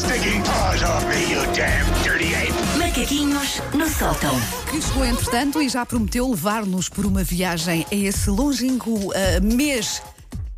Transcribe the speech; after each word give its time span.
stinking 0.00 0.42
paws 0.42 0.82
off 0.82 1.04
me, 1.06 1.30
you 1.30 1.42
damn 1.52 1.86
dirty 2.02 2.34
ape! 2.34 2.52
Macaquinhos 2.78 3.60
no 3.74 3.86
sótão. 3.86 4.34
Que 4.70 4.80
chegou, 4.80 5.04
entretanto, 5.04 5.60
e 5.60 5.68
já 5.68 5.84
prometeu 5.84 6.28
levar-nos 6.28 6.88
por 6.88 7.04
uma 7.04 7.22
viagem 7.22 7.86
a 7.90 7.94
esse 7.94 8.30
longínquo 8.30 9.12
ah, 9.14 9.40
mês 9.40 10.02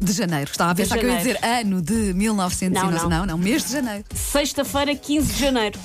de 0.00 0.12
janeiro. 0.12 0.50
Estava 0.50 0.72
a 0.72 0.74
pensar 0.74 0.98
que 0.98 1.04
eu 1.04 1.10
ia 1.10 1.18
dizer 1.18 1.38
ano 1.42 1.82
de 1.82 2.14
1900 2.14 2.82
Não, 2.82 2.90
não. 2.90 3.08
não, 3.08 3.26
não, 3.26 3.38
mês 3.38 3.64
de 3.64 3.72
janeiro. 3.72 4.04
Sexta-feira, 4.14 4.94
15 4.94 5.32
de 5.32 5.40
janeiro. 5.40 5.78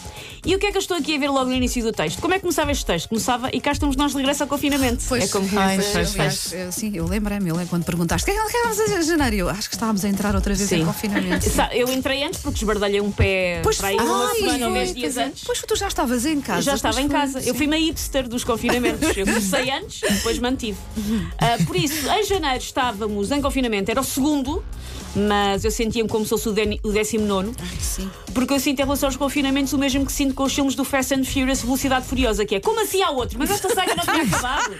E 0.45 0.55
o 0.55 0.59
que 0.59 0.67
é 0.67 0.71
que 0.71 0.77
eu 0.77 0.81
estou 0.81 0.95
aqui 0.97 1.15
a 1.15 1.19
ver 1.19 1.29
logo 1.29 1.45
no 1.49 1.53
início 1.55 1.83
do 1.83 1.91
texto? 1.91 2.19
Como 2.21 2.33
é 2.33 2.37
que 2.37 2.41
começava 2.43 2.71
este 2.71 2.85
texto? 2.85 3.09
Começava 3.09 3.49
e 3.51 3.59
cá 3.59 3.71
estamos 3.71 3.95
nós 3.95 4.11
de 4.11 4.17
regresso 4.17 4.43
ao 4.43 4.49
confinamento. 4.49 5.03
é 5.15 5.27
como 5.27 5.45
Ai, 5.59 5.75
começa 5.77 5.91
pois, 5.93 6.13
pois, 6.15 6.39
texto. 6.39 6.53
eh, 6.53 6.71
Sim, 6.71 6.91
eu 6.95 7.05
lembro-me, 7.07 7.49
eu 7.49 7.55
lembro 7.55 7.69
quando 7.69 7.83
perguntaste 7.83 8.23
o 8.29 8.33
que 8.33 8.39
é 8.39 8.41
que 8.41 8.47
estávamos 8.55 8.79
a 8.79 8.99
em 8.99 9.03
janeiro? 9.03 9.35
Eu 9.35 9.49
acho 9.49 9.67
que 9.69 9.75
estávamos 9.75 10.05
a 10.05 10.09
entrar 10.09 10.35
outra 10.35 10.53
vez 10.53 10.71
em 10.71 10.79
Sim. 10.79 10.85
confinamento. 10.85 11.49
Sa- 11.49 11.69
Eu 11.73 11.91
entrei 11.91 12.23
antes 12.23 12.39
porque 12.39 12.59
esbardalhei 12.59 13.01
um 13.01 13.11
pé 13.11 13.59
Pois 13.63 13.77
para 13.77 13.87
foi, 13.89 13.97
uma 14.05 14.27
pois 14.27 14.37
semana 14.39 14.65
ou 14.67 14.71
foi, 14.71 14.79
10 14.85 14.93
dias 14.95 15.13
pois 15.13 15.17
é. 15.17 15.23
antes. 15.29 15.43
Pois 15.43 15.61
tu 15.61 15.75
já 15.75 15.87
estavas 15.87 16.25
em 16.25 16.39
casa. 16.41 16.59
Eu 16.59 16.63
já 16.63 16.73
estava 16.75 16.93
pois 16.95 17.05
em 17.05 17.09
foi, 17.09 17.19
casa. 17.19 17.39
Eu 17.39 17.43
sim. 17.43 17.53
fui 17.53 17.67
uma 17.67 17.77
hipster 17.77 18.27
dos 18.29 18.43
confinamentos. 18.43 19.17
Eu 19.17 19.25
comecei 19.25 19.69
antes 19.71 20.01
e 20.03 20.13
depois 20.13 20.39
mantive. 20.39 20.77
Ah, 21.39 21.57
por 21.65 21.75
isso, 21.75 22.07
em 22.09 22.23
janeiro 22.25 22.57
estávamos 22.57 23.31
em 23.31 23.41
confinamento, 23.41 23.89
era 23.91 23.99
o 24.01 24.03
segundo, 24.03 24.63
mas 25.15 25.65
eu 25.65 25.71
sentia-me 25.71 26.07
como 26.09 26.23
se 26.25 26.29
fosse 26.29 26.47
o, 26.49 26.53
deni- 26.53 26.79
o 26.83 26.91
décimo 26.91 27.25
nono. 27.25 27.53
Sim. 27.81 28.09
Porque 28.33 28.53
eu 28.53 28.59
sinto 28.59 28.79
em 28.79 28.83
relação 28.83 29.07
aos 29.09 29.15
confinamentos 29.17 29.73
o 29.73 29.77
mesmo 29.77 30.05
que 30.05 30.11
sinto 30.11 30.26
com 30.33 30.43
os 30.43 30.53
filmes 30.53 30.75
do 30.75 30.83
Fast 30.83 31.13
and 31.13 31.23
Furious 31.23 31.61
Velocidade 31.61 32.05
Furiosa, 32.05 32.45
que 32.45 32.55
é 32.55 32.59
como 32.59 32.81
assim 32.81 33.01
há 33.01 33.09
outro? 33.11 33.37
Mas 33.39 33.49
esta 33.51 33.73
saga 33.73 33.95
não 33.95 34.03
tinha 34.03 34.23
acabado. 34.27 34.75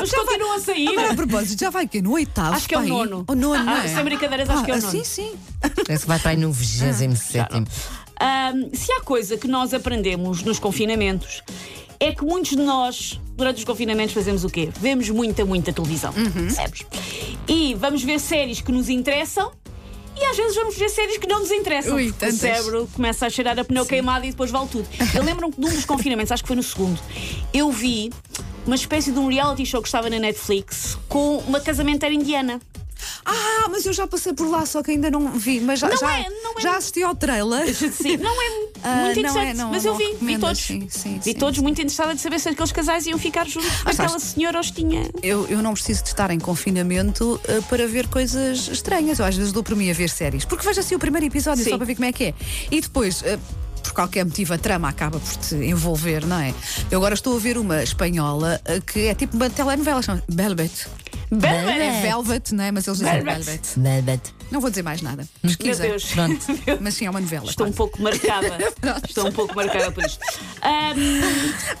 Mas 0.00 0.10
continuam 0.10 0.52
a 0.54 0.60
sair. 0.60 0.88
Agora, 0.88 1.12
a 1.12 1.14
propósito, 1.14 1.60
já 1.60 1.70
vai 1.70 1.86
que 1.88 2.00
no 2.02 2.12
oitavo. 2.12 2.54
Acho 2.54 2.68
que 2.68 2.74
é 2.74 2.78
o 2.78 2.86
nono. 2.86 3.24
O 3.28 3.34
nono, 3.34 3.64
não 3.64 3.72
Ah, 3.72 3.84
é? 3.84 3.88
sem 3.88 4.04
brincadeiras, 4.04 4.48
acho 4.50 4.64
que 4.64 4.70
é 4.70 4.74
o 4.74 4.78
ah, 4.78 4.80
nono. 4.80 4.90
Sim, 4.92 5.04
sim. 5.04 5.32
Parece 5.86 6.02
que 6.04 6.08
vai 6.08 6.18
para 6.18 6.30
aí 6.32 6.36
no 6.36 6.52
27. 6.52 7.54
Ahm, 8.20 8.70
se 8.72 8.92
há 8.92 9.00
coisa 9.00 9.36
que 9.36 9.48
nós 9.48 9.74
aprendemos 9.74 10.42
nos 10.42 10.58
confinamentos 10.58 11.42
é 11.98 12.12
que 12.12 12.24
muitos 12.24 12.50
de 12.50 12.56
nós, 12.62 13.20
durante 13.36 13.58
os 13.58 13.64
confinamentos, 13.64 14.12
fazemos 14.12 14.44
o 14.44 14.48
quê? 14.48 14.68
Vemos 14.80 15.08
muita, 15.10 15.44
muita 15.44 15.72
televisão. 15.72 16.12
Uhum. 16.16 16.32
Percebes? 16.32 16.84
E 17.48 17.74
vamos 17.74 18.02
ver 18.02 18.18
séries 18.18 18.60
que 18.60 18.72
nos 18.72 18.88
interessam. 18.88 19.52
E 20.16 20.24
às 20.24 20.36
vezes 20.36 20.54
vamos 20.54 20.76
ver 20.76 20.88
séries 20.88 21.18
que 21.18 21.26
não 21.26 21.40
nos 21.40 21.50
interessam. 21.50 21.94
Ui, 21.96 22.10
o 22.10 22.32
cérebro 22.32 22.88
começa 22.94 23.26
a 23.26 23.30
cheirar 23.30 23.58
a 23.58 23.64
pneu 23.64 23.86
queimado 23.86 24.24
e 24.24 24.30
depois 24.30 24.50
vale 24.50 24.68
tudo. 24.68 24.88
Eu 25.14 25.22
lembro-me 25.22 25.52
que 25.52 25.60
num 25.60 25.70
dos 25.70 25.84
confinamentos, 25.84 26.30
acho 26.32 26.42
que 26.42 26.46
foi 26.48 26.56
no 26.56 26.62
segundo, 26.62 27.00
eu 27.52 27.70
vi 27.70 28.10
uma 28.66 28.76
espécie 28.76 29.10
de 29.10 29.18
um 29.18 29.28
reality 29.28 29.66
show 29.66 29.82
que 29.82 29.88
estava 29.88 30.08
na 30.08 30.18
Netflix 30.18 30.98
com 31.08 31.38
uma 31.38 31.60
casamenteira 31.60 32.14
indiana. 32.14 32.60
Ah, 33.24 33.68
mas 33.70 33.86
eu 33.86 33.92
já 33.92 34.06
passei 34.06 34.32
por 34.32 34.48
lá, 34.50 34.66
só 34.66 34.82
que 34.82 34.90
ainda 34.90 35.10
não 35.10 35.30
vi. 35.32 35.60
Mas 35.60 35.78
já, 35.78 35.88
Não 35.88 35.96
já, 35.96 36.18
é, 36.18 36.28
não 36.42 36.58
é. 36.58 36.60
já 36.60 36.76
assisti 36.76 37.02
ao 37.02 37.14
trailer. 37.14 37.72
Sim, 37.74 38.16
não 38.16 38.32
é 38.42 38.72
Ah, 38.84 38.96
muito 39.04 39.22
não 39.22 39.30
interessante, 39.30 39.46
é, 39.50 39.54
não, 39.54 39.70
mas 39.70 39.84
eu 39.84 39.94
vi, 39.96 40.16
vi 40.20 40.38
todos. 40.38 40.58
sim, 40.60 40.88
sim, 40.90 41.14
vi 41.18 41.22
sim, 41.32 41.34
todos 41.34 41.60
muito 41.60 41.80
interessada 41.80 42.14
de 42.16 42.20
saber 42.20 42.40
se 42.40 42.48
aqueles 42.48 42.72
casais 42.72 43.06
iam 43.06 43.16
ficar 43.18 43.46
juntos. 43.46 43.70
Mas 43.84 43.94
Aquela 44.00 44.18
sabes- 44.18 44.34
senhora 44.34 44.58
os 44.58 44.70
tinha. 44.72 45.08
Eu, 45.22 45.46
eu 45.46 45.62
não 45.62 45.72
preciso 45.72 46.02
de 46.02 46.08
estar 46.08 46.30
em 46.32 46.38
confinamento 46.40 47.40
eh, 47.46 47.60
para 47.68 47.86
ver 47.86 48.08
coisas 48.08 48.66
estranhas. 48.68 49.20
Eu 49.20 49.24
às 49.24 49.36
vezes 49.36 49.52
dou 49.52 49.62
por 49.62 49.76
mim 49.76 49.88
a 49.88 49.94
ver 49.94 50.10
séries. 50.10 50.44
Porque 50.44 50.66
vejo 50.66 50.80
assim 50.80 50.96
o 50.96 50.98
primeiro 50.98 51.26
episódio 51.26 51.62
só 51.64 51.76
para 51.76 51.86
ver 51.86 51.94
como 51.94 52.06
é 52.06 52.12
que 52.12 52.24
é. 52.24 52.34
E 52.72 52.80
depois. 52.80 53.22
eh, 53.22 53.38
por 53.84 53.92
qualquer 53.94 54.24
motivo, 54.24 54.54
a 54.54 54.58
trama 54.58 54.88
acaba 54.88 55.18
por 55.18 55.36
te 55.36 55.56
envolver, 55.56 56.24
não 56.24 56.38
é? 56.38 56.54
Eu 56.88 56.98
agora 56.98 57.14
estou 57.14 57.34
a 57.36 57.38
ver 57.40 57.58
uma 57.58 57.82
espanhola 57.82 58.60
eh, 58.64 58.80
que 58.80 59.00
é 59.06 59.14
tipo 59.14 59.36
uma 59.36 59.50
telenovela, 59.50 60.00
chama 60.00 60.22
Velvet. 60.28 60.86
Velvet. 61.40 61.80
É 61.80 62.02
Velvet, 62.02 62.54
não 62.54 62.64
é? 62.64 62.72
Mas 62.72 62.86
eles 62.86 62.98
dizem 62.98 63.22
Velvet. 63.22 63.78
Velvet. 63.78 64.34
Não 64.52 64.60
vou 64.60 64.68
dizer 64.68 64.82
mais 64.82 65.00
nada. 65.00 65.26
Meu 65.42 65.56
Pesquisa. 65.56 65.82
Deus. 65.82 66.04
Pronto. 66.04 66.46
Mas 66.80 66.94
sim, 66.94 67.06
é 67.06 67.10
uma 67.10 67.20
novela. 67.20 67.46
Estou 67.48 67.66
um 67.66 67.70
quase. 67.70 67.76
pouco 67.78 68.02
marcada. 68.02 68.58
Estou 69.08 69.26
um 69.26 69.32
pouco 69.32 69.56
marcada 69.56 69.90
por 69.90 70.04
isto. 70.04 70.20
Ahm, 70.60 70.94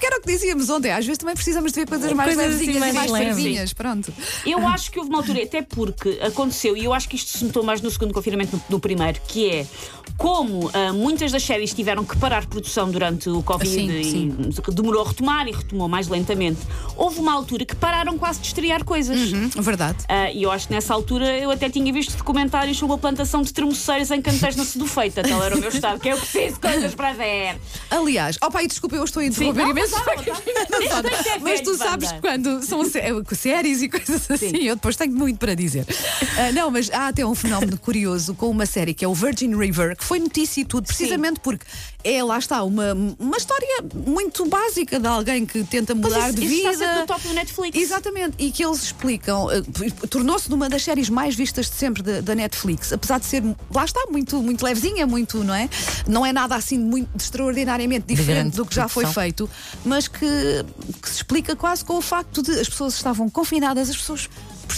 Que 0.00 0.06
era 0.06 0.16
o 0.16 0.22
que 0.22 0.32
dizíamos 0.32 0.70
ontem. 0.70 0.90
Às 0.90 1.04
vezes 1.04 1.18
também 1.18 1.34
precisamos 1.34 1.70
de 1.72 1.80
ver 1.80 1.86
coisas 1.86 2.10
mais 2.14 2.34
coisas 2.34 2.54
assim 2.56 2.66
levezinhas 2.66 2.80
mais 2.80 2.94
e 2.94 2.96
mais 2.96 3.10
leves. 3.10 3.26
fervinhas. 3.36 3.72
Pronto. 3.74 4.12
eu 4.46 4.66
acho 4.66 4.90
que 4.90 4.98
houve 4.98 5.10
uma 5.10 5.18
altura, 5.18 5.42
até 5.42 5.60
porque 5.60 6.18
aconteceu, 6.22 6.74
e 6.76 6.84
eu 6.84 6.94
acho 6.94 7.08
que 7.08 7.16
isto 7.16 7.36
se 7.38 7.44
notou 7.44 7.62
mais 7.62 7.82
no 7.82 7.90
segundo 7.90 8.14
confinamento 8.14 8.56
do, 8.56 8.62
do 8.70 8.80
primeiro, 8.80 9.20
que 9.28 9.50
é 9.50 9.66
como 10.16 10.70
ah, 10.72 10.92
muitas 10.92 11.30
das 11.32 11.42
séries 11.42 11.74
tiveram 11.74 12.04
que 12.04 12.16
parar 12.16 12.46
produção 12.46 12.90
durante 12.90 13.28
o 13.28 13.42
Covid 13.42 14.04
Sim, 14.04 14.34
e 14.48 14.72
demorou 14.72 15.04
a 15.04 15.08
retomar 15.08 15.46
e 15.48 15.52
retomou 15.52 15.88
mais 15.88 16.08
lentamente. 16.08 16.60
Houve 16.96 17.20
uma 17.20 17.32
altura 17.34 17.64
que 17.64 17.76
pararam 17.76 18.16
quase 18.16 18.40
de 18.40 18.46
estrear 18.46 18.84
coisas. 18.84 19.32
Hum, 19.32 19.48
verdade. 19.56 19.98
Ah, 20.08 20.30
e 20.30 20.42
eu 20.42 20.50
acho 20.50 20.68
que 20.68 20.74
nessa 20.74 20.94
altura 20.94 21.38
eu 21.38 21.50
até 21.50 21.68
tinha 21.68 21.92
visto 21.92 22.16
documentários 22.16 22.61
sobre 22.72 22.94
a 22.94 22.98
plantação 22.98 23.42
de 23.42 23.52
termoceiros 23.52 24.10
em 24.10 24.22
Canteiros 24.22 24.56
na 24.56 24.64
Sedufeita. 24.64 25.20
Aquele 25.20 25.42
era 25.42 25.56
o 25.56 25.58
meu 25.58 25.68
estado, 25.68 25.98
que 25.98 26.08
eu 26.08 26.16
preciso 26.16 26.54
de 26.54 26.60
coisas 26.60 26.94
para 26.94 27.12
ver. 27.12 27.56
Aliás, 27.90 28.38
oh 28.40 28.50
pai, 28.50 28.68
desculpa, 28.68 28.94
eu 28.96 29.04
estou 29.04 29.20
a 29.20 29.26
interromper 29.26 29.66
imenso. 29.66 29.96
mas 31.40 31.60
é 31.60 31.62
tu 31.62 31.76
sabes 31.76 32.12
que 32.12 32.20
quando 32.20 32.62
são 32.62 32.82
eh, 32.82 33.34
séries 33.34 33.82
e 33.82 33.88
coisas 33.88 34.30
assim, 34.30 34.50
Sim. 34.50 34.62
eu 34.62 34.76
depois 34.76 34.94
tenho 34.96 35.12
muito 35.12 35.38
para 35.38 35.54
dizer. 35.54 35.84
Ah, 36.38 36.52
não, 36.52 36.70
mas 36.70 36.88
há 36.90 37.08
até 37.08 37.26
um 37.26 37.34
fenómeno 37.34 37.76
curioso 37.78 38.34
com 38.34 38.48
uma 38.48 38.64
série 38.64 38.94
que 38.94 39.04
é 39.04 39.08
o 39.08 39.14
Virgin 39.14 39.56
River, 39.56 39.96
que 39.96 40.04
foi 40.04 40.20
notícia 40.20 40.60
e 40.60 40.64
tudo, 40.64 40.86
precisamente 40.86 41.40
porque 41.40 41.66
é, 42.04 42.22
lá 42.22 42.38
está, 42.38 42.62
uma, 42.62 42.92
uma 43.18 43.36
história 43.36 43.84
muito 43.94 44.46
básica 44.46 44.98
de 44.98 45.06
alguém 45.06 45.46
que 45.46 45.62
tenta 45.64 45.94
mudar 45.94 46.28
isso- 46.30 46.36
de 46.38 46.44
isso 46.44 46.54
vida. 46.56 46.70
está 46.70 46.84
sempre 46.86 47.00
no 47.00 47.06
top 47.06 47.28
do 47.28 47.34
Netflix. 47.34 47.78
Exatamente, 47.78 48.34
e 48.38 48.50
que 48.50 48.64
eles 48.64 48.82
explicam, 48.82 49.50
eh, 49.50 49.62
tornou-se 50.08 50.50
numa 50.50 50.68
das 50.68 50.82
séries 50.82 51.08
mais 51.08 51.34
vistas 51.34 51.68
de 51.70 51.76
sempre 51.76 52.02
da, 52.02 52.20
da 52.20 52.34
Netflix, 52.34 52.92
apesar 52.92 53.18
de 53.20 53.26
ser, 53.26 53.42
lá 53.72 53.84
está, 53.84 54.00
muito, 54.10 54.42
muito 54.42 54.64
levezinha, 54.64 55.06
muito, 55.06 55.42
não 55.44 55.54
é? 55.54 55.68
Não 56.08 56.24
é 56.26 56.32
nada 56.32 56.54
assim 56.56 56.78
muito 56.78 57.08
de 57.16 57.22
extraordinariamente 57.22 58.06
diferente 58.06 58.56
do 58.56 58.66
que 58.66 58.74
já 58.74 58.88
foi 58.88 59.06
feito, 59.06 59.48
mas 59.84 60.08
que, 60.08 60.26
que 61.00 61.08
se 61.08 61.16
explica 61.16 61.54
quase 61.56 61.84
com 61.84 61.96
o 61.96 62.00
facto 62.02 62.42
de 62.42 62.52
as 62.60 62.68
pessoas 62.68 62.94
estavam 62.94 63.28
confinadas, 63.30 63.88
as 63.90 63.96
pessoas 63.96 64.28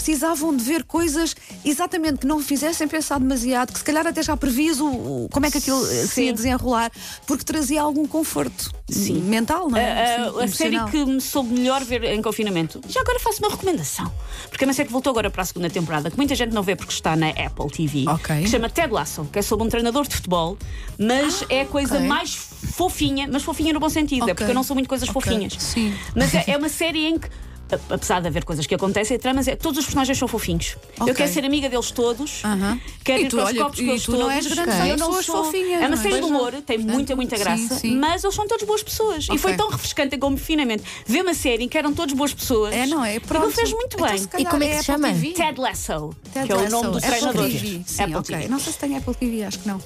precisavam 0.09 0.55
de 0.55 0.63
ver 0.63 0.83
coisas 0.83 1.35
exatamente 1.63 2.19
que 2.19 2.27
não 2.27 2.39
fizessem 2.39 2.87
pensar 2.87 3.19
demasiado, 3.19 3.73
que 3.73 3.79
se 3.79 3.83
calhar 3.83 4.05
até 4.05 4.21
já 4.21 4.37
previas 4.37 4.79
o, 4.79 5.27
como 5.31 5.47
é 5.47 5.51
que 5.51 5.57
aquilo 5.57 5.83
eh, 5.89 6.05
se 6.05 6.25
ia 6.25 6.33
desenrolar, 6.33 6.91
porque 7.25 7.43
trazia 7.43 7.81
algum 7.81 8.05
conforto 8.05 8.71
Sim. 8.87 9.19
mental, 9.21 9.67
não 9.67 9.77
é? 9.79 10.17
A- 10.17 10.25
a, 10.41 10.43
a 10.43 10.47
série 10.47 10.79
que 10.91 11.03
me 11.05 11.19
soube 11.19 11.53
melhor 11.55 11.83
ver 11.83 12.03
em 12.03 12.21
confinamento. 12.21 12.79
Já 12.87 13.01
agora 13.01 13.19
faço 13.19 13.39
uma 13.39 13.49
recomendação. 13.49 14.11
Porque 14.47 14.63
é 14.63 14.67
uma 14.67 14.73
série 14.75 14.85
que 14.87 14.93
voltou 14.93 15.09
agora 15.09 15.31
para 15.31 15.41
a 15.41 15.45
segunda 15.45 15.71
temporada, 15.71 16.11
que 16.11 16.17
muita 16.17 16.35
gente 16.35 16.53
não 16.53 16.61
vê 16.61 16.75
porque 16.75 16.93
está 16.93 17.15
na 17.15 17.29
Apple 17.29 17.71
TV. 17.71 18.05
Ok. 18.07 18.41
Que 18.43 18.47
chama 18.47 18.69
Ted 18.69 18.93
Lasso, 18.93 19.25
que 19.33 19.39
é 19.39 19.41
sobre 19.41 19.65
um 19.65 19.69
treinador 19.69 20.07
de 20.07 20.13
futebol, 20.15 20.55
mas 20.99 21.43
é 21.49 21.61
a 21.61 21.65
coisa 21.65 21.95
ok. 21.95 22.07
mais 22.07 22.35
fofinha, 22.35 23.27
mas 23.31 23.41
fofinha 23.41 23.73
no 23.73 23.79
bom 23.79 23.89
sentido, 23.89 24.21
é 24.21 24.23
Ok. 24.25 24.35
porque 24.35 24.51
eu 24.51 24.55
não 24.55 24.63
sou 24.63 24.75
muito 24.75 24.87
coisas 24.87 25.09
fofinhas. 25.09 25.53
sim. 25.57 25.95
Mas 26.15 26.31
é, 26.35 26.43
é 26.49 26.57
uma 26.57 26.69
série 26.69 27.05
em 27.07 27.17
que. 27.17 27.27
A- 27.71 27.93
Apesar 27.95 28.21
de 28.21 28.27
haver 28.27 28.43
coisas 28.45 28.67
que 28.67 28.75
acontecem, 28.75 29.17
tramas 29.17 29.47
é 29.47 29.55
todos 29.55 29.79
os 29.79 29.85
personagens 29.85 30.17
são 30.17 30.27
fofinhos. 30.27 30.77
Ok. 30.99 31.11
Eu 31.11 31.15
quero 31.15 31.31
ser 31.33 31.43
amiga 31.45 31.67
deles 31.67 31.89
todos, 31.91 32.41
Aham. 32.43 32.79
quero 33.03 33.21
E 33.21 33.25
ir 33.25 33.29
tu, 33.29 33.35
para 33.37 33.45
os 33.45 33.49
olha, 33.49 33.61
copos 33.63 33.79
e 33.79 33.83
com 33.85 33.89
eles 33.91 34.03
tu 34.03 34.11
não 34.11 34.29
és 34.31 34.45
todos. 34.45 34.57
grande 34.63 34.71
Eu 34.71 34.77
fã 34.77 34.93
de 34.95 34.99
não 34.99 35.23
sou. 35.23 35.43
fofinhas, 35.45 35.81
É 35.81 35.87
uma 35.87 35.93
é? 35.95 35.97
série 35.97 36.15
de 36.15 36.21
humor, 36.21 36.51
tem 36.65 36.77
muita, 36.77 37.15
muita 37.15 37.35
Sim, 37.37 37.43
graça, 37.43 37.75
sim. 37.75 37.95
mas 37.97 38.23
eles 38.23 38.35
são 38.35 38.47
todos 38.47 38.65
boas 38.65 38.83
pessoas. 38.83 39.25
Ok. 39.25 39.35
E 39.35 39.37
foi 39.39 39.55
tão 39.55 39.69
refrescante 39.69 40.15
em 40.15 40.19
confinamento 40.19 40.83
ver 41.07 41.21
uma 41.21 41.33
série 41.33 41.63
em 41.63 41.67
que 41.69 41.77
eram 41.77 41.93
todos 41.93 42.13
boas 42.13 42.33
pessoas. 42.33 42.73
É, 42.73 42.85
não 42.85 43.03
é? 43.03 43.15
E 43.15 43.19
Pronto. 43.19 43.45
ele 43.47 43.53
fez 43.53 43.71
muito 43.73 43.95
Então, 43.95 44.07
bem. 44.07 44.17
se 44.17 44.27
calhar 44.27 44.47
E 44.47 44.49
como 44.51 44.63
é 44.63 44.67
que 44.67 44.73
se 44.83 44.91
Apple 44.91 45.03
chama? 45.07 45.07
TV. 45.19 45.33
Ted 45.33 45.59
Lasso, 45.61 46.15
Ted 46.33 46.45
que 46.45 46.51
é 46.51 46.55
o 46.55 46.69
nome 46.69 46.91
do 46.91 46.99
treinador. 47.01 47.49
TV. 47.49 47.81
Sim, 47.85 48.03
Apple. 48.03 48.23
TV. 48.23 48.47
Não 48.47 48.59
sei 48.59 48.73
se 48.73 48.79
tem 48.79 48.97
Apple 48.97 49.15
TV, 49.15 49.43
acho 49.43 49.59
que 49.59 49.67
não. 49.67 49.79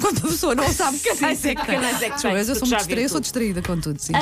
Quando 0.00 0.18
a 0.18 0.28
pessoa 0.28 0.54
não 0.54 0.72
sabe 0.72 0.98
que 0.98 1.08
canais 1.14 1.44
é 1.44 1.54
que 1.54 1.66
tem. 1.66 1.74
é 1.76 1.88
que 1.90 2.04
eu 2.04 2.20
tem, 2.20 2.32
eu 2.32 2.44
sou, 2.54 2.54
distraída, 2.68 3.00
eu 3.00 3.08
sou 3.08 3.20
distraída 3.20 3.62
com 3.62 3.80
tudo, 3.80 3.98
sim. 4.00 4.12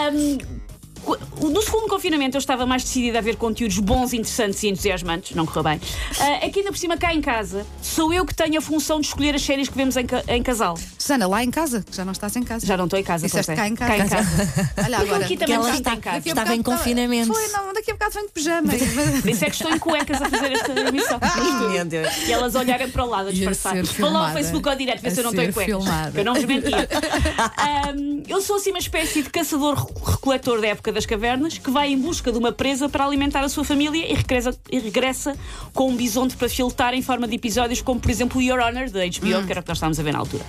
No 1.40 1.60
segundo 1.62 1.88
confinamento 1.88 2.36
eu 2.36 2.38
estava 2.38 2.64
mais 2.64 2.82
decidida 2.84 3.18
a 3.18 3.20
ver 3.20 3.36
conteúdos 3.36 3.78
bons, 3.78 4.12
interessantes 4.12 4.62
e 4.62 4.68
entusiasmantes, 4.68 5.34
não 5.36 5.44
correu 5.44 5.62
bem. 5.64 5.80
Ah, 6.20 6.46
aqui 6.46 6.60
ainda 6.60 6.70
por 6.70 6.78
cima, 6.78 6.96
cá 6.96 7.12
em 7.12 7.20
casa, 7.20 7.66
sou 7.82 8.12
eu 8.14 8.24
que 8.24 8.34
tenho 8.34 8.56
a 8.58 8.60
função 8.60 9.00
de 9.00 9.06
escolher 9.08 9.34
as 9.34 9.42
séries 9.42 9.68
que 9.68 9.76
vemos 9.76 9.96
em, 9.96 10.06
ca- 10.06 10.22
em 10.28 10.42
casal. 10.42 10.78
Susana, 10.98 11.26
lá 11.26 11.42
em 11.44 11.50
casa, 11.50 11.84
já 11.92 12.04
não 12.04 12.12
estás 12.12 12.34
em 12.36 12.42
casa. 12.42 12.64
Já 12.66 12.76
não 12.76 12.84
estou 12.84 12.98
em 12.98 13.02
casa, 13.02 13.26
Disseste 13.26 13.46
pois 13.46 13.58
é. 13.58 13.62
cá 13.62 13.68
em 13.68 13.74
casa. 13.74 13.92
Cá 13.92 14.04
em 14.04 14.08
casa. 14.08 14.74
Olha 14.84 14.98
agora. 14.98 15.24
aqui 15.24 15.36
também 15.36 15.54
ela 15.56 15.64
está, 15.70 15.90
sinto 15.90 15.98
em 15.98 16.00
casa. 16.00 16.28
Estava 16.28 16.54
em 16.54 16.62
confinamento. 16.62 17.32
Foi, 17.34 17.48
não, 17.48 17.72
daqui 17.74 17.90
a 17.90 17.94
bocado 17.94 18.14
vem 18.14 18.26
de 18.26 18.32
pijama. 18.32 18.72
Isso 18.74 19.44
é 19.44 19.50
que 19.50 19.56
estou 19.56 19.70
em 19.74 19.78
cuecas 19.78 20.22
a 20.22 20.30
fazer 20.30 20.52
esta 20.52 20.72
emissão. 20.80 21.20
Meu 21.72 21.84
Deus. 21.84 22.08
E 22.26 22.32
elas 22.32 22.54
olharem 22.54 22.88
para 22.88 23.04
o 23.04 23.08
lado 23.08 23.28
a 23.28 23.32
disfarçar. 23.32 23.82
Vou 23.82 24.10
lá 24.10 24.28
ao. 24.28 24.32
Facebook 24.34 24.68
ao 24.68 24.76
direto 24.76 25.02
ver 25.02 25.10
se 25.10 25.20
eu 25.20 25.24
não 25.24 25.30
estou 25.30 25.44
em 25.44 25.52
cuecas. 25.52 26.14
eu 26.14 26.24
não 26.24 26.34
vos 26.34 26.44
mentia. 26.44 26.88
Ahm, 27.58 28.22
eu 28.28 28.40
sou 28.40 28.56
assim 28.56 28.70
uma 28.70 28.78
espécie 28.78 29.22
de 29.22 29.30
caçador-recoletor 29.30 30.60
da 30.60 30.68
época 30.68 30.92
das 30.92 31.04
cavernas 31.04 31.23
que 31.60 31.70
vai 31.70 31.90
em 31.92 31.98
busca 31.98 32.30
de 32.30 32.38
uma 32.38 32.52
presa 32.52 32.88
para 32.88 33.04
alimentar 33.04 33.40
a 33.42 33.48
sua 33.48 33.64
família 33.64 34.06
e 34.10 34.14
regressa, 34.14 34.54
e 34.70 34.78
regressa 34.78 35.36
com 35.72 35.88
um 35.90 35.96
bisonte 35.96 36.36
para 36.36 36.48
filtrar 36.48 36.94
em 36.94 37.02
forma 37.02 37.26
de 37.26 37.34
episódios 37.34 37.80
como, 37.80 37.98
por 38.00 38.10
exemplo, 38.10 38.38
o 38.38 38.42
Your 38.42 38.60
Honor, 38.60 38.90
da 38.90 39.00
HBO, 39.00 39.44
que 39.46 39.50
era 39.52 39.60
o 39.60 39.62
que 39.62 39.68
nós 39.68 39.78
estávamos 39.78 39.98
a 39.98 40.02
ver 40.02 40.12
na 40.12 40.18
altura. 40.18 40.44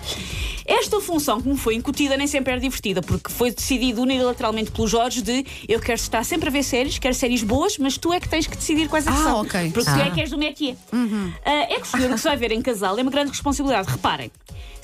Esta 0.67 0.99
função 0.99 1.39
que 1.41 1.47
me 1.47 1.57
foi 1.57 1.75
incutida 1.75 2.17
nem 2.17 2.25
sempre 2.27 2.51
era 2.51 2.59
divertida, 2.61 3.01
porque 3.01 3.31
foi 3.31 3.51
decidido 3.51 4.01
unilateralmente 4.01 4.71
pelo 4.71 4.87
Jorge 4.87 5.21
de 5.21 5.45
eu 5.67 5.79
quero 5.79 5.99
estar 5.99 6.23
sempre 6.25 6.49
a 6.49 6.51
ver 6.51 6.63
séries, 6.63 6.97
quero 6.97 7.13
séries 7.13 7.43
boas, 7.43 7.77
mas 7.77 7.97
tu 7.97 8.11
é 8.11 8.19
que 8.19 8.27
tens 8.27 8.47
que 8.47 8.57
decidir 8.57 8.87
quais 8.89 9.05
é 9.07 9.11
que 9.11 9.17
Ah, 9.17 9.23
são. 9.23 9.41
ok. 9.41 9.71
Porque 9.71 9.89
tu 9.91 9.99
é 9.99 10.03
Ah. 10.07 10.11
que 10.11 10.21
és 10.21 10.29
do 10.31 10.37
métier. 10.37 10.75
Ah, 11.45 11.51
é 11.69 11.75
que 11.79 11.85
escolher 11.85 12.07
o 12.09 12.13
que 12.13 12.17
se 12.17 12.23
vai 12.27 12.35
ver 12.37 12.51
em 12.51 12.61
casal 12.61 12.97
é 12.97 13.01
uma 13.01 13.11
grande 13.11 13.29
responsabilidade. 13.31 13.89
Reparem, 13.91 14.31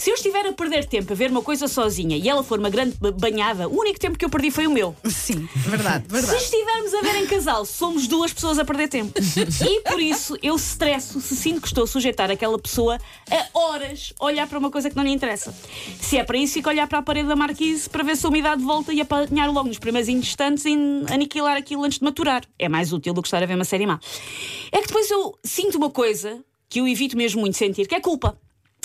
Se 0.02 0.10
eu 0.10 0.16
estiver 0.16 0.48
a 0.48 0.52
perder 0.52 0.86
tempo 0.86 1.14
a 1.14 1.16
ver 1.16 1.30
uma 1.30 1.44
coisa 1.44 1.68
sozinha 1.68 2.18
e 2.18 2.28
ela 2.28 2.42
for 2.42 2.58
uma 2.58 2.72
grande 2.72 2.96
ba- 3.00 3.12
banhada, 3.12 3.68
o 3.70 3.80
único 3.80 4.00
tempo 4.00 4.18
que 4.18 4.26
eu 4.26 4.32
perdi 4.32 4.50
foi 4.50 4.66
o 4.66 4.72
meu. 4.72 4.96
Sim, 5.06 5.48
verdade, 5.58 6.06
Se 6.08 6.12
verdade. 6.12 6.38
estivermos 6.44 6.94
a 6.96 7.02
ver 7.02 7.16
em 7.18 7.28
casal, 7.28 7.64
somos 7.66 8.08
duas 8.08 8.34
pessoas 8.34 8.58
a 8.58 8.66
perder 8.66 8.88
tempo. 8.88 9.14
E 9.64 9.82
por 9.82 10.00
isso 10.02 10.36
eu 10.42 10.56
estresso 10.56 11.22
se 11.22 11.36
sinto 11.36 11.62
que 11.62 11.68
estou 11.68 11.84
a 11.84 11.88
sujeitar 11.88 12.32
aquela 12.32 12.58
pessoa 12.58 12.98
a 13.30 13.60
horas 13.60 14.12
a 14.20 14.26
olhar 14.26 14.48
para 14.48 14.58
uma 14.58 14.72
coisa 14.72 14.90
que 14.90 14.96
não 14.96 15.04
lhe 15.04 15.12
interessa. 15.12 15.54
Se 16.02 16.18
é 16.18 16.24
para 16.24 16.36
isso, 16.36 16.54
fico 16.56 16.68
a 16.70 16.72
olhar 16.72 16.88
para 16.88 16.98
a 16.98 17.04
parede 17.04 17.28
da 17.28 17.36
marquise 17.36 17.88
para 17.88 18.02
ver 18.04 18.18
se 18.18 18.26
a 18.26 18.30
umidade 18.30 18.64
volta 18.64 18.92
e 18.92 19.02
apanhar 19.02 19.52
logo 19.54 19.68
nos 19.68 19.78
primeiros 19.78 20.10
instantes 20.10 20.66
e 20.66 20.74
aniquilar 21.14 21.56
aquilo 21.58 21.84
antes 21.84 22.00
de 22.00 22.04
maturar. 22.06 22.44
É 22.58 22.68
mais 22.68 22.92
útil 22.92 23.14
do 23.14 23.22
que 23.22 23.28
estar 23.28 23.44
a 23.44 23.46
ver 23.46 23.54
uma 23.54 23.66
série 23.66 23.86
má. 23.86 24.00
É 24.72 24.82
que 24.82 24.88
depois 24.88 25.12
eu 25.12 25.38
sinto 25.44 25.78
uma 25.78 25.92
coisa 25.92 26.44
que 26.68 26.80
eu 26.80 26.88
evito 26.88 27.16
mesmo 27.16 27.40
muito 27.42 27.56
sentir, 27.56 27.88
que 27.88 27.94
é 27.94 28.00
culpa. 28.00 28.36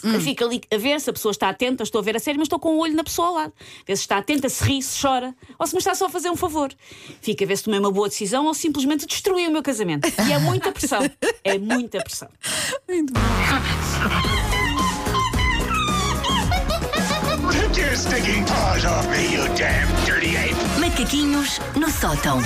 Eu 0.05 0.21
fico 0.21 0.45
ali 0.45 0.61
a 0.71 0.77
ver 0.77 1.01
se 1.01 1.09
a 1.09 1.13
pessoa 1.13 1.33
está 1.33 1.49
atenta, 1.49 1.83
estou 1.83 2.01
a 2.01 2.03
ver 2.03 2.17
a 2.17 2.21
série, 2.21 2.37
mas 2.37 2.47
estou 2.47 2.59
com 2.59 2.77
o 2.77 2.79
olho 2.79 2.95
na 2.95 3.03
pessoa 3.03 3.29
ao 3.29 3.35
lado. 3.35 3.53
Ver 3.87 3.97
se 3.97 4.03
está 4.03 4.19
atenta, 4.19 4.47
se 4.49 4.63
ri, 4.63 4.83
se 4.83 5.01
chora, 5.01 5.35
ou 5.59 5.67
se 5.67 5.73
me 5.73 5.79
está 5.79 5.95
só 5.95 6.05
a 6.07 6.11
fazer 6.11 6.29
um 6.29 6.37
favor. 6.37 6.71
Fica 7.23 7.45
a 7.45 7.49
ver 7.49 7.57
se 7.57 7.65
tomei 7.65 7.81
uma 7.81 7.91
boa 7.91 8.07
decisão 8.07 8.45
ou 8.45 8.53
simplesmente 8.53 9.07
destruí 9.07 9.49
o 9.49 9.51
meu 9.51 9.63
casamento. 9.63 10.07
E 10.29 10.33
é 10.33 10.39
muita 10.39 10.71
pressão. 10.71 11.01
É 11.43 11.59
muita 11.59 12.03
pressão. 12.03 12.29
Muito 12.87 13.13
bom. 13.15 13.21
Take 17.53 17.81
your 17.81 17.97
stinking 17.97 18.45
paws 18.45 18.85
off 18.85 19.09
me, 19.09 19.33
you 19.33 19.45
damn 19.57 19.89
dirty 20.05 20.37
ape! 20.37 20.55
Macaquinhos 20.79 21.59
no 21.75 21.91
sótão. 21.91 22.41